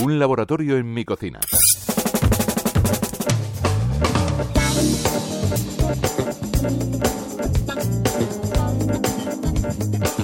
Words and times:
Un 0.00 0.18
laboratorio 0.18 0.78
en 0.78 0.92
mi 0.92 1.04
cocina. 1.04 1.38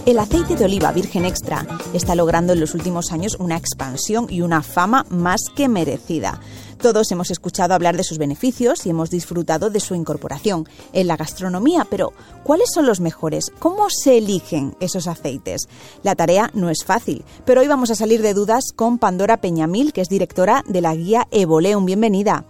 El 0.07 0.19
aceite 0.19 0.57
de 0.57 0.65
oliva 0.65 0.91
virgen 0.91 1.27
extra 1.27 1.67
está 1.93 2.15
logrando 2.15 2.55
en 2.55 2.61
los 2.61 2.75
últimos 2.75 3.13
años 3.13 3.37
una 3.39 3.59
expansión 3.59 4.27
y 4.31 4.41
una 4.41 4.63
fama 4.63 5.05
más 5.11 5.43
que 5.55 5.69
merecida. 5.69 6.41
Todos 6.81 7.11
hemos 7.11 7.33
escuchado 7.33 7.75
hablar 7.75 7.97
de 7.97 8.05
sus 8.05 8.19
beneficios 8.19 8.87
y 8.87 8.91
hemos 8.91 9.11
disfrutado 9.11 9.69
de 9.69 9.81
su 9.81 9.97
incorporación 9.97 10.69
en 10.93 11.09
la 11.09 11.17
gastronomía, 11.17 11.87
pero 11.91 12.13
¿cuáles 12.45 12.69
son 12.73 12.87
los 12.87 13.01
mejores? 13.01 13.51
¿Cómo 13.59 13.89
se 13.91 14.19
eligen 14.19 14.77
esos 14.79 15.09
aceites? 15.09 15.69
La 16.05 16.15
tarea 16.15 16.51
no 16.55 16.71
es 16.71 16.85
fácil, 16.85 17.25
pero 17.45 17.63
hoy 17.63 17.67
vamos 17.67 17.91
a 17.91 17.97
salir 17.97 18.23
de 18.23 18.33
dudas 18.33 18.65
con 18.77 18.99
Pandora 18.99 19.39
Peñamil, 19.39 19.93
que 19.93 20.03
es 20.03 20.09
directora 20.09 20.63
de 20.69 20.81
la 20.81 20.95
guía 20.95 21.27
Evoleum. 21.33 21.85
Bienvenida. 21.85 22.45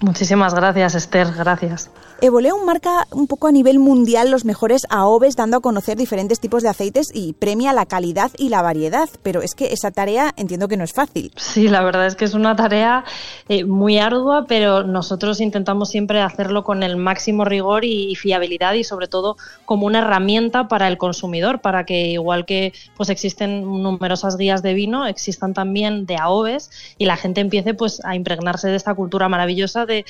Muchísimas 0.00 0.54
gracias, 0.54 0.94
Esther, 0.94 1.32
gracias. 1.32 1.90
Evoleum 2.20 2.64
marca 2.64 3.06
un 3.10 3.26
poco 3.26 3.48
a 3.48 3.52
nivel 3.52 3.78
mundial 3.78 4.30
los 4.30 4.44
mejores 4.44 4.86
AOVES, 4.88 5.36
dando 5.36 5.58
a 5.58 5.60
conocer 5.60 5.98
diferentes 5.98 6.40
tipos 6.40 6.62
de 6.62 6.70
aceites 6.70 7.10
y 7.12 7.34
premia 7.34 7.72
la 7.72 7.86
calidad 7.86 8.30
y 8.38 8.48
la 8.48 8.62
variedad, 8.62 9.08
pero 9.22 9.42
es 9.42 9.54
que 9.54 9.72
esa 9.72 9.90
tarea 9.90 10.32
entiendo 10.36 10.68
que 10.68 10.76
no 10.76 10.84
es 10.84 10.92
fácil. 10.92 11.32
Sí, 11.36 11.68
la 11.68 11.82
verdad 11.82 12.06
es 12.06 12.14
que 12.16 12.24
es 12.24 12.34
una 12.34 12.56
tarea 12.56 13.04
eh, 13.48 13.64
muy 13.64 13.98
ardua, 13.98 14.46
pero 14.48 14.84
nosotros 14.84 15.40
intentamos 15.40 15.90
siempre 15.90 16.22
hacerlo 16.22 16.64
con 16.64 16.82
el 16.82 16.96
máximo 16.96 17.44
rigor 17.44 17.84
y, 17.84 18.14
fiabilidad 18.14 18.74
y 18.74 18.84
sobre 18.84 19.08
todo 19.08 19.36
como 19.66 19.86
una 19.86 19.98
herramienta 19.98 20.68
para 20.68 20.88
el 20.88 20.96
consumidor, 20.96 21.60
para 21.60 21.84
que 21.84 22.06
igual 22.06 22.46
que 22.46 22.72
pues 22.96 23.10
existen 23.10 23.82
numerosas 23.82 24.38
guías 24.38 24.62
de 24.62 24.72
vino, 24.72 25.06
existan 25.06 25.52
también 25.52 26.06
de 26.06 26.16
AOVES 26.16 26.70
y 26.96 27.04
la 27.04 27.16
gente 27.16 27.40
empiece 27.40 27.74
pues 27.74 28.00
a 28.04 28.14
impregnarse 28.14 28.68
de 28.68 28.76
esta 28.76 28.94
cultura 28.94 29.28
maravillosa 29.28 29.83
de 29.86 30.04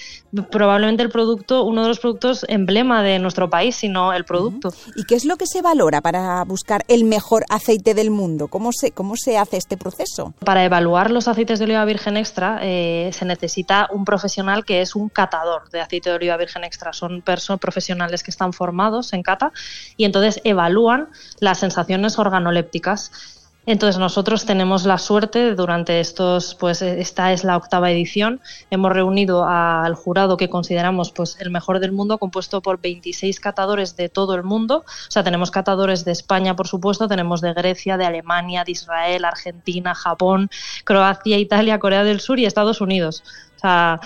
probablemente 0.50 1.02
el 1.02 1.10
producto, 1.10 1.64
uno 1.64 1.82
de 1.82 1.88
los 1.88 1.98
productos 1.98 2.44
emblema 2.48 3.02
de 3.02 3.18
nuestro 3.18 3.50
país, 3.50 3.76
sino 3.76 4.12
el 4.12 4.24
producto. 4.24 4.72
¿Y 4.96 5.04
qué 5.04 5.14
es 5.14 5.24
lo 5.24 5.36
que 5.36 5.46
se 5.46 5.62
valora 5.62 6.00
para 6.00 6.44
buscar 6.44 6.84
el 6.88 7.04
mejor 7.04 7.44
aceite 7.48 7.94
del 7.94 8.10
mundo? 8.10 8.48
¿Cómo 8.48 8.70
se, 8.72 8.92
cómo 8.92 9.16
se 9.16 9.38
hace 9.38 9.56
este 9.56 9.76
proceso? 9.76 10.34
Para 10.44 10.64
evaluar 10.64 11.10
los 11.10 11.28
aceites 11.28 11.58
de 11.58 11.64
oliva 11.64 11.84
virgen 11.84 12.16
extra 12.16 12.58
eh, 12.62 13.10
se 13.12 13.24
necesita 13.24 13.88
un 13.92 14.04
profesional 14.04 14.64
que 14.64 14.80
es 14.80 14.94
un 14.94 15.08
catador 15.08 15.70
de 15.70 15.80
aceite 15.80 16.10
de 16.10 16.16
oliva 16.16 16.36
virgen 16.36 16.64
extra. 16.64 16.92
Son 16.92 17.22
personas 17.22 17.60
profesionales 17.60 18.22
que 18.22 18.30
están 18.30 18.52
formados 18.52 19.12
en 19.12 19.22
cata 19.22 19.52
y 19.96 20.04
entonces 20.04 20.40
evalúan 20.44 21.08
las 21.40 21.58
sensaciones 21.58 22.18
organolépticas 22.18 23.10
entonces 23.66 23.98
nosotros 23.98 24.44
tenemos 24.44 24.84
la 24.84 24.98
suerte 24.98 25.54
durante 25.54 26.00
estos, 26.00 26.54
pues 26.54 26.82
esta 26.82 27.32
es 27.32 27.44
la 27.44 27.56
octava 27.56 27.90
edición, 27.90 28.40
hemos 28.70 28.92
reunido 28.92 29.46
al 29.46 29.94
jurado 29.94 30.36
que 30.36 30.50
consideramos 30.50 31.12
pues 31.12 31.36
el 31.40 31.50
mejor 31.50 31.80
del 31.80 31.92
mundo, 31.92 32.18
compuesto 32.18 32.60
por 32.60 32.80
26 32.80 33.40
catadores 33.40 33.96
de 33.96 34.08
todo 34.10 34.34
el 34.34 34.42
mundo. 34.42 34.84
O 34.86 35.10
sea, 35.10 35.24
tenemos 35.24 35.50
catadores 35.50 36.04
de 36.04 36.12
España, 36.12 36.54
por 36.54 36.68
supuesto, 36.68 37.08
tenemos 37.08 37.40
de 37.40 37.54
Grecia, 37.54 37.96
de 37.96 38.04
Alemania, 38.04 38.64
de 38.64 38.72
Israel, 38.72 39.24
Argentina, 39.24 39.94
Japón, 39.94 40.50
Croacia, 40.84 41.38
Italia, 41.38 41.78
Corea 41.78 42.04
del 42.04 42.20
Sur 42.20 42.38
y 42.38 42.44
Estados 42.44 42.80
Unidos. 42.82 43.22
O 43.56 43.60
sea, 43.60 44.00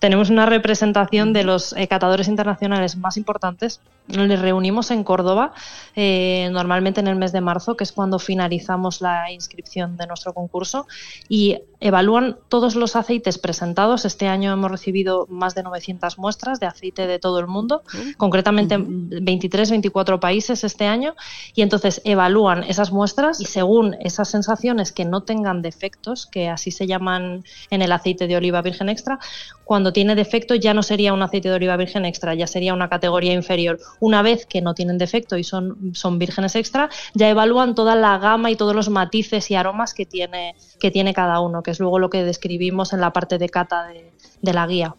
tenemos 0.00 0.28
una 0.28 0.44
representación 0.44 1.32
de 1.32 1.44
los 1.44 1.72
eh, 1.74 1.86
catadores 1.86 2.26
internacionales 2.26 2.96
más 2.96 3.16
importantes. 3.16 3.80
Les 4.06 4.38
reunimos 4.38 4.90
en 4.90 5.02
Córdoba, 5.02 5.54
eh, 5.96 6.50
normalmente 6.52 7.00
en 7.00 7.06
el 7.06 7.16
mes 7.16 7.32
de 7.32 7.40
marzo, 7.40 7.74
que 7.74 7.84
es 7.84 7.92
cuando 7.92 8.18
finalizamos 8.18 9.00
la 9.00 9.32
inscripción 9.32 9.96
de 9.96 10.06
nuestro 10.06 10.34
concurso, 10.34 10.86
y 11.26 11.62
evalúan 11.80 12.36
todos 12.48 12.76
los 12.76 12.96
aceites 12.96 13.38
presentados. 13.38 14.04
Este 14.04 14.28
año 14.28 14.52
hemos 14.52 14.70
recibido 14.70 15.26
más 15.30 15.54
de 15.54 15.62
900 15.62 16.18
muestras 16.18 16.60
de 16.60 16.66
aceite 16.66 17.06
de 17.06 17.18
todo 17.18 17.38
el 17.38 17.46
mundo, 17.46 17.82
concretamente 18.18 18.76
23, 18.78 19.70
24 19.70 20.20
países 20.20 20.64
este 20.64 20.86
año, 20.86 21.14
y 21.54 21.62
entonces 21.62 22.02
evalúan 22.04 22.62
esas 22.64 22.92
muestras 22.92 23.40
y 23.40 23.46
según 23.46 23.96
esas 24.00 24.28
sensaciones 24.28 24.92
que 24.92 25.06
no 25.06 25.22
tengan 25.22 25.62
defectos, 25.62 26.26
que 26.26 26.50
así 26.50 26.70
se 26.70 26.86
llaman 26.86 27.42
en 27.70 27.80
el 27.80 27.90
aceite 27.90 28.26
de 28.26 28.36
oliva 28.36 28.60
virgen 28.60 28.90
extra, 28.90 29.18
cuando 29.64 29.92
tiene 29.92 30.14
defecto 30.14 30.54
ya 30.54 30.74
no 30.74 30.82
sería 30.82 31.14
un 31.14 31.22
aceite 31.22 31.48
de 31.48 31.54
oliva 31.54 31.76
virgen 31.76 32.04
extra, 32.04 32.34
ya 32.34 32.46
sería 32.46 32.74
una 32.74 32.88
categoría 32.88 33.32
inferior. 33.32 33.78
Una 34.00 34.22
vez 34.22 34.46
que 34.46 34.60
no 34.60 34.74
tienen 34.74 34.98
defecto 34.98 35.36
y 35.36 35.44
son, 35.44 35.94
son 35.94 36.18
vírgenes 36.18 36.54
extra, 36.56 36.90
ya 37.14 37.28
evalúan 37.28 37.74
toda 37.74 37.94
la 37.94 38.18
gama 38.18 38.50
y 38.50 38.56
todos 38.56 38.74
los 38.74 38.88
matices 38.88 39.50
y 39.50 39.54
aromas 39.54 39.94
que 39.94 40.06
tiene, 40.06 40.54
que 40.78 40.90
tiene 40.90 41.14
cada 41.14 41.40
uno, 41.40 41.62
que 41.62 41.70
es 41.70 41.80
luego 41.80 41.98
lo 41.98 42.10
que 42.10 42.24
describimos 42.24 42.92
en 42.92 43.00
la 43.00 43.12
parte 43.12 43.38
de 43.38 43.48
cata 43.48 43.86
de, 43.86 44.52
la 44.52 44.66
guía. 44.66 44.94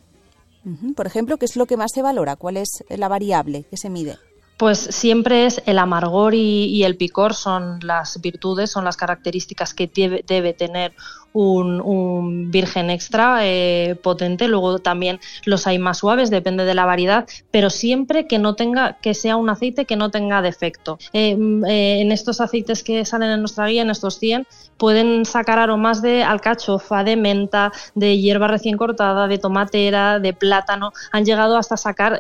Por 0.96 1.06
ejemplo, 1.06 1.38
¿qué 1.38 1.46
es 1.46 1.56
lo 1.56 1.68
que 1.68 1.78
más 1.78 1.92
se 1.94 2.02
valora? 2.02 2.36
¿Cuál 2.36 2.58
es 2.58 2.84
la 2.90 3.08
variable 3.08 3.66
que 3.70 3.78
se 3.78 3.90
mide? 3.90 4.18
Pues 4.58 4.80
siempre 4.80 5.46
es 5.46 5.62
el 5.66 5.80
amargor 5.80 6.34
y, 6.34 6.84
el 6.84 6.96
picor 6.96 7.34
son 7.34 7.80
las 7.82 8.22
virtudes, 8.22 8.72
son 8.72 8.86
las 8.86 8.96
características 8.98 9.74
que 9.74 9.90
debe 10.26 10.54
tener 10.54 10.94
un, 11.36 12.52
virgen 12.52 12.90
extra 12.90 13.40
eh, 13.42 13.96
potente, 14.02 14.48
luego 14.48 14.80
también 14.80 15.20
los 15.46 15.68
hay 15.68 15.80
más 15.80 16.00
suaves, 16.00 16.30
depende 16.30 16.66
de 16.66 16.74
la 16.74 16.86
variedad, 16.86 17.28
pero 17.52 17.70
siempre 17.70 18.28
que 18.28 18.40
no 18.40 18.56
tenga, 18.56 18.98
que 19.02 19.14
sea 19.14 19.36
un 19.36 19.50
aceite 19.50 19.86
que 19.86 19.96
no 19.96 20.12
tenga 20.12 20.42
defecto. 20.42 20.98
Eh, 21.14 21.36
mm, 21.36 21.66
eh, 21.66 22.02
en 22.02 22.12
estos 22.12 22.40
aceites 22.40 22.84
que 22.84 23.04
salen 23.06 23.32
en 23.32 23.40
nuestra 23.42 23.68
guía, 23.68 23.82
en 23.82 23.90
estos 23.90 24.18
100, 24.20 24.48
pueden 24.78 25.26
sacar 25.26 25.60
aromas 25.60 26.02
de 26.02 26.24
alcachofa, 26.24 27.04
de 27.04 27.16
menta, 27.16 27.72
de 27.96 28.18
hierba 28.18 28.48
recién 28.48 28.78
cortada, 28.78 29.28
de 29.28 29.38
tomatera, 29.38 30.20
de 30.20 30.34
plátano, 30.34 30.92
han 31.12 31.26
llegado 31.26 31.58
hasta 31.58 31.78
sacar 31.78 32.20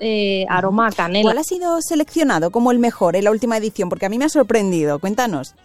aroma 0.50 0.88
a 0.88 0.91
canela. 0.91 1.23
¿Cuál 1.23 1.38
ha 1.38 1.44
sido 1.44 1.81
como 2.52 2.72
el 2.72 2.80
mejor 2.80 3.16
en 3.16 3.24
la 3.24 3.31
última 3.31 3.58
edición? 3.58 3.90
Porque 3.90 4.06
a 4.06 4.09
mí 4.09 4.18
me 4.18 4.25
ha 4.25 4.30
sorprendido, 4.30 5.00
cuéntanos 5.00 5.56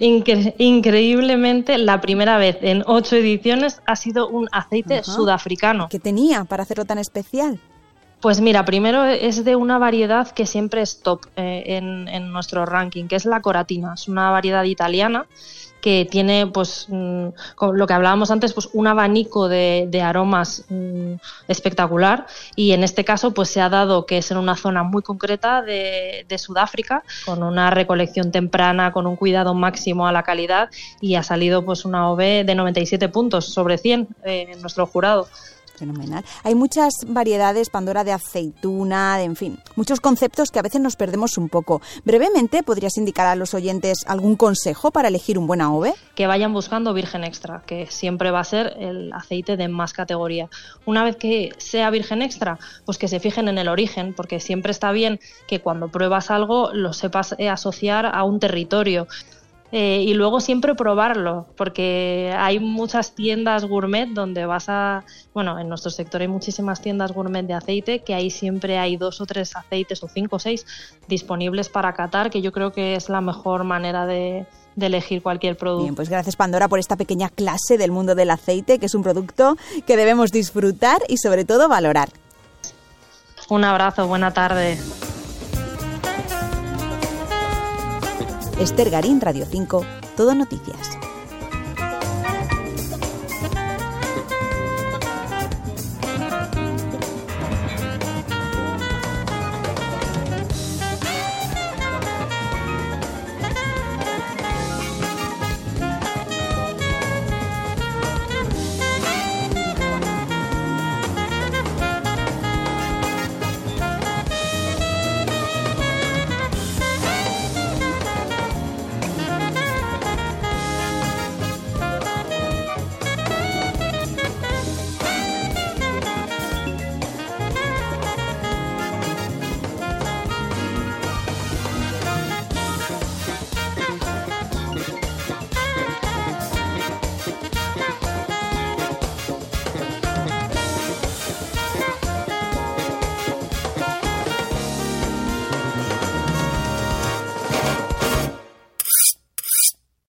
increíblemente, 0.00 1.76
la 1.78 2.00
primera 2.00 2.38
vez 2.38 2.58
en 2.62 2.82
ocho 2.86 3.16
ediciones 3.16 3.82
ha 3.86 3.96
sido 3.96 4.28
un 4.28 4.48
aceite 4.50 5.04
sudafricano. 5.04 5.88
¿Qué 5.90 5.98
tenía 5.98 6.44
para 6.44 6.62
hacerlo 6.62 6.86
tan 6.86 6.98
especial? 6.98 7.60
Pues 8.20 8.42
mira, 8.42 8.66
primero 8.66 9.04
es 9.06 9.44
de 9.44 9.56
una 9.56 9.78
variedad 9.78 10.30
que 10.30 10.44
siempre 10.44 10.82
es 10.82 11.00
top 11.02 11.26
eh, 11.36 11.64
en, 11.66 12.32
nuestro 12.32 12.66
ranking, 12.66 13.08
que 13.08 13.16
es 13.16 13.24
la 13.24 13.40
coratina. 13.40 13.94
Es 13.94 14.08
una 14.08 14.30
variedad 14.30 14.64
italiana 14.64 15.26
que 15.80 16.06
tiene, 16.10 16.46
pues, 16.46 16.84
mm, 16.90 17.28
lo 17.72 17.86
que 17.86 17.92
hablábamos 17.94 18.30
antes, 18.30 18.52
pues 18.52 18.68
un 18.74 18.86
abanico 18.86 19.48
de, 19.48 20.02
aromas 20.04 20.66
mm, 20.68 21.14
espectacular. 21.48 22.26
Y 22.56 22.72
en 22.72 22.84
este 22.84 23.06
caso, 23.06 23.32
pues 23.32 23.48
se 23.48 23.62
ha 23.62 23.70
dado 23.70 24.04
que 24.04 24.18
es 24.18 24.30
en 24.30 24.36
una 24.36 24.54
zona 24.54 24.82
muy 24.82 25.02
concreta 25.02 25.62
de, 25.62 26.26
Sudáfrica, 26.36 27.02
con 27.24 27.42
una 27.42 27.70
recolección 27.70 28.30
temprana, 28.32 28.92
con 28.92 29.06
un 29.06 29.16
cuidado 29.16 29.54
máximo 29.54 30.06
a 30.06 30.12
la 30.12 30.22
calidad, 30.24 30.68
y 31.00 31.14
ha 31.14 31.22
salido 31.22 31.64
pues 31.64 31.86
una 31.86 32.10
OV 32.10 32.44
de 32.44 32.54
97 32.54 33.08
puntos 33.08 33.46
sobre 33.46 33.78
100 33.78 34.08
eh, 34.24 34.48
en 34.52 34.60
nuestro 34.60 34.84
jurado. 34.84 35.26
Fenomenal. 35.80 36.22
Hay 36.44 36.54
muchas 36.54 36.92
variedades, 37.06 37.70
Pandora, 37.70 38.04
de 38.04 38.12
aceituna, 38.12 39.16
de, 39.16 39.24
en 39.24 39.34
fin, 39.34 39.58
muchos 39.76 39.98
conceptos 39.98 40.50
que 40.50 40.58
a 40.58 40.62
veces 40.62 40.78
nos 40.82 40.94
perdemos 40.94 41.38
un 41.38 41.48
poco. 41.48 41.80
Brevemente, 42.04 42.62
¿podrías 42.62 42.98
indicar 42.98 43.26
a 43.26 43.34
los 43.34 43.54
oyentes 43.54 44.04
algún 44.06 44.36
consejo 44.36 44.90
para 44.90 45.08
elegir 45.08 45.38
un 45.38 45.46
buen 45.46 45.62
AOVE? 45.62 45.94
Que 46.14 46.26
vayan 46.26 46.52
buscando 46.52 46.92
virgen 46.92 47.24
extra, 47.24 47.62
que 47.66 47.86
siempre 47.86 48.30
va 48.30 48.40
a 48.40 48.44
ser 48.44 48.76
el 48.78 49.10
aceite 49.14 49.56
de 49.56 49.68
más 49.68 49.94
categoría. 49.94 50.50
Una 50.84 51.02
vez 51.02 51.16
que 51.16 51.54
sea 51.56 51.88
virgen 51.88 52.20
extra, 52.20 52.58
pues 52.84 52.98
que 52.98 53.08
se 53.08 53.18
fijen 53.18 53.48
en 53.48 53.56
el 53.56 53.68
origen, 53.68 54.12
porque 54.12 54.38
siempre 54.38 54.72
está 54.72 54.92
bien 54.92 55.18
que 55.48 55.62
cuando 55.62 55.88
pruebas 55.88 56.30
algo 56.30 56.74
lo 56.74 56.92
sepas 56.92 57.34
eh, 57.38 57.48
asociar 57.48 58.04
a 58.04 58.22
un 58.24 58.38
territorio. 58.38 59.06
Eh, 59.72 60.02
y 60.04 60.14
luego 60.14 60.40
siempre 60.40 60.74
probarlo, 60.74 61.46
porque 61.56 62.34
hay 62.36 62.58
muchas 62.58 63.14
tiendas 63.14 63.64
gourmet 63.64 64.08
donde 64.08 64.44
vas 64.44 64.68
a, 64.68 65.04
bueno, 65.32 65.60
en 65.60 65.68
nuestro 65.68 65.92
sector 65.92 66.22
hay 66.22 66.28
muchísimas 66.28 66.82
tiendas 66.82 67.12
gourmet 67.12 67.46
de 67.46 67.54
aceite, 67.54 68.00
que 68.00 68.14
ahí 68.14 68.30
siempre 68.30 68.78
hay 68.78 68.96
dos 68.96 69.20
o 69.20 69.26
tres 69.26 69.54
aceites 69.54 70.02
o 70.02 70.08
cinco 70.08 70.36
o 70.36 70.38
seis 70.40 70.66
disponibles 71.06 71.68
para 71.68 71.92
catar, 71.92 72.30
que 72.30 72.42
yo 72.42 72.50
creo 72.50 72.72
que 72.72 72.96
es 72.96 73.08
la 73.08 73.20
mejor 73.20 73.62
manera 73.62 74.06
de, 74.06 74.44
de 74.74 74.86
elegir 74.86 75.22
cualquier 75.22 75.56
producto. 75.56 75.84
Bien, 75.84 75.94
pues 75.94 76.08
gracias 76.08 76.34
Pandora 76.34 76.66
por 76.66 76.80
esta 76.80 76.96
pequeña 76.96 77.28
clase 77.28 77.78
del 77.78 77.92
mundo 77.92 78.16
del 78.16 78.30
aceite, 78.30 78.80
que 78.80 78.86
es 78.86 78.94
un 78.96 79.04
producto 79.04 79.56
que 79.86 79.96
debemos 79.96 80.32
disfrutar 80.32 81.00
y 81.08 81.18
sobre 81.18 81.44
todo 81.44 81.68
valorar. 81.68 82.08
Un 83.48 83.64
abrazo, 83.64 84.06
buena 84.06 84.32
tarde. 84.32 84.78
Esther 88.60 88.90
Garín, 88.90 89.22
Radio 89.22 89.46
5, 89.46 89.86
Todo 90.18 90.34
Noticias. 90.34 90.99